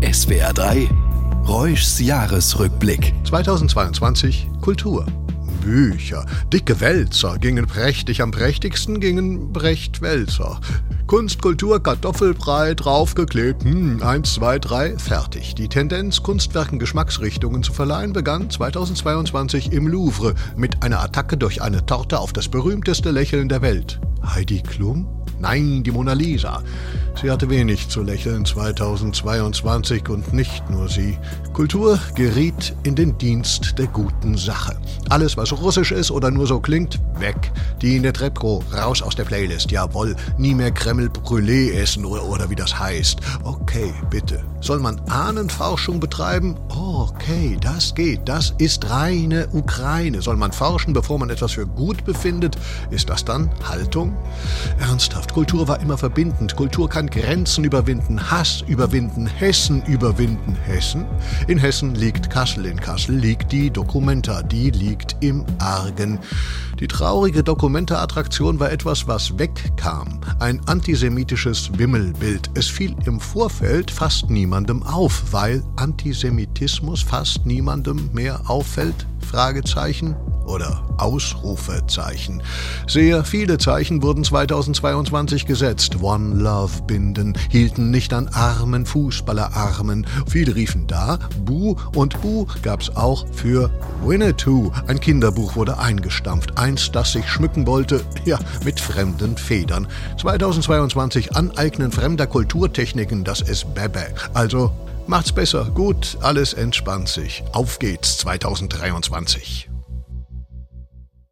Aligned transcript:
SWR 0.00 0.52
3 0.52 0.88
Reuschs 1.48 1.98
Jahresrückblick. 1.98 3.12
2022 3.24 4.46
Kultur. 4.60 5.04
Bücher, 5.60 6.24
dicke 6.52 6.80
Wälzer 6.80 7.36
gingen 7.38 7.66
prächtig, 7.66 8.22
am 8.22 8.30
prächtigsten 8.30 9.00
gingen 9.00 9.52
Brecht-Wälzer. 9.52 10.60
Kunst, 11.08 11.42
Kultur, 11.42 11.82
Kartoffelbrei, 11.82 12.74
draufgeklebt, 12.74 13.64
hm, 13.64 14.00
eins, 14.00 14.34
zwei, 14.34 14.60
drei, 14.60 14.96
fertig. 14.96 15.56
Die 15.56 15.68
Tendenz, 15.68 16.22
Kunstwerken 16.22 16.78
Geschmacksrichtungen 16.78 17.64
zu 17.64 17.72
verleihen, 17.72 18.12
begann 18.12 18.48
2022 18.48 19.72
im 19.72 19.88
Louvre 19.88 20.34
mit 20.56 20.84
einer 20.84 21.00
Attacke 21.00 21.36
durch 21.36 21.60
eine 21.60 21.84
Torte 21.84 22.20
auf 22.20 22.32
das 22.32 22.48
berühmteste 22.48 23.10
Lächeln 23.10 23.48
der 23.48 23.62
Welt. 23.62 24.00
Heidi 24.24 24.62
Klum? 24.62 25.17
Nein, 25.40 25.82
die 25.82 25.90
Mona 25.90 26.12
Lisa. 26.14 26.62
Sie 27.20 27.30
hatte 27.30 27.50
wenig 27.50 27.88
zu 27.88 28.02
lächeln 28.02 28.44
2022 28.44 30.08
und 30.08 30.32
nicht 30.32 30.70
nur 30.70 30.88
sie. 30.88 31.18
Kultur 31.52 31.98
geriet 32.14 32.76
in 32.84 32.94
den 32.94 33.18
Dienst 33.18 33.76
der 33.76 33.88
guten 33.88 34.36
Sache. 34.36 34.76
Alles, 35.08 35.36
was 35.36 35.52
russisch 35.52 35.90
ist 35.90 36.12
oder 36.12 36.30
nur 36.30 36.46
so 36.46 36.60
klingt, 36.60 37.00
weg. 37.18 37.50
Die 37.82 37.98
Netrebko, 37.98 38.62
raus 38.72 39.02
aus 39.02 39.16
der 39.16 39.24
Playlist. 39.24 39.70
Jawohl, 39.72 40.14
nie 40.36 40.54
mehr 40.54 40.70
Kreml 40.70 41.08
Brûlé 41.08 41.72
essen 41.72 42.04
oder, 42.04 42.24
oder 42.24 42.50
wie 42.50 42.54
das 42.54 42.78
heißt. 42.78 43.18
Okay, 43.42 43.92
bitte. 44.10 44.44
Soll 44.60 44.78
man 44.78 45.00
Ahnenforschung 45.08 45.98
betreiben? 45.98 46.56
Okay, 46.68 47.56
das 47.60 47.94
geht. 47.94 48.28
Das 48.28 48.54
ist 48.58 48.88
reine 48.90 49.48
Ukraine. 49.52 50.22
Soll 50.22 50.36
man 50.36 50.52
forschen, 50.52 50.92
bevor 50.92 51.18
man 51.18 51.30
etwas 51.30 51.52
für 51.52 51.66
gut 51.66 52.04
befindet? 52.04 52.56
Ist 52.90 53.08
das 53.08 53.24
dann 53.24 53.50
Haltung? 53.68 54.16
Ernsthaft, 54.78 55.27
Kultur 55.32 55.68
war 55.68 55.80
immer 55.80 55.98
verbindend. 55.98 56.56
Kultur 56.56 56.88
kann 56.88 57.08
Grenzen 57.08 57.64
überwinden, 57.64 58.30
Hass 58.30 58.64
überwinden, 58.66 59.26
Hessen 59.26 59.82
überwinden. 59.86 60.56
Hessen? 60.64 61.04
In 61.46 61.58
Hessen 61.58 61.94
liegt 61.94 62.30
Kassel. 62.30 62.66
In 62.66 62.80
Kassel 62.80 63.16
liegt 63.16 63.52
die 63.52 63.70
Documenta. 63.70 64.42
Die 64.42 64.70
liegt 64.70 65.16
im 65.20 65.44
Argen. 65.58 66.18
Die 66.80 66.88
traurige 66.88 67.42
Documenta-Attraktion 67.42 68.60
war 68.60 68.70
etwas, 68.70 69.08
was 69.08 69.38
wegkam. 69.38 70.20
Ein 70.38 70.60
antisemitisches 70.66 71.70
Wimmelbild. 71.76 72.50
Es 72.54 72.66
fiel 72.66 72.94
im 73.04 73.20
Vorfeld 73.20 73.90
fast 73.90 74.30
niemandem 74.30 74.82
auf, 74.82 75.32
weil 75.32 75.62
Antisemitismus 75.76 77.02
fast 77.02 77.46
niemandem 77.46 78.10
mehr 78.12 78.40
auffällt? 78.48 79.06
Fragezeichen 79.20 80.16
oder 80.48 80.82
Ausrufezeichen. 80.96 82.42
Sehr 82.86 83.24
viele 83.24 83.58
Zeichen 83.58 84.02
wurden 84.02 84.24
2022 84.24 85.46
gesetzt. 85.46 86.02
One 86.02 86.34
Love 86.34 86.82
Binden 86.86 87.36
hielten 87.50 87.90
nicht 87.90 88.12
an 88.12 88.28
armen 88.28 88.86
Fußballerarmen. 88.86 90.06
Viele 90.26 90.54
riefen 90.54 90.86
da 90.86 91.18
Bu 91.44 91.76
und 91.94 92.20
Bu 92.20 92.46
gab's 92.62 92.90
auch 92.96 93.26
für 93.32 93.70
Winnetou. 94.04 94.72
Ein 94.86 95.00
Kinderbuch 95.00 95.56
wurde 95.56 95.78
eingestampft. 95.78 96.58
Eins, 96.58 96.90
das 96.90 97.12
sich 97.12 97.28
schmücken 97.28 97.66
wollte, 97.66 98.00
ja, 98.24 98.38
mit 98.64 98.80
fremden 98.80 99.36
Federn. 99.36 99.86
2022 100.20 101.36
Aneignen 101.36 101.92
fremder 101.92 102.26
Kulturtechniken, 102.26 103.24
das 103.24 103.40
ist 103.40 103.74
Bebe. 103.74 104.06
Also 104.34 104.72
Macht's 105.08 105.32
besser, 105.32 105.64
gut, 105.74 106.18
alles 106.20 106.52
entspannt 106.52 107.08
sich. 107.08 107.42
Auf 107.54 107.78
geht's 107.78 108.18
2023. 108.18 109.70